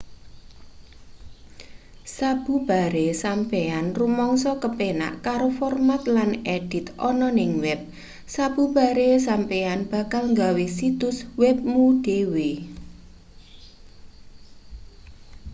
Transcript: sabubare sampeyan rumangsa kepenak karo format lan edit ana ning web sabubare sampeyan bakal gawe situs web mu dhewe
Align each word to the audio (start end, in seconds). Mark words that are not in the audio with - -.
sabubare 2.15 3.07
sampeyan 3.23 3.85
rumangsa 3.99 4.51
kepenak 4.63 5.13
karo 5.25 5.49
format 5.59 6.01
lan 6.15 6.31
edit 6.57 6.85
ana 7.09 7.27
ning 7.37 7.51
web 7.63 7.79
sabubare 8.33 9.09
sampeyan 9.27 9.79
bakal 9.91 10.23
gawe 10.41 10.65
situs 10.77 11.17
web 11.41 11.57
mu 11.71 11.85
dhewe 12.05 12.51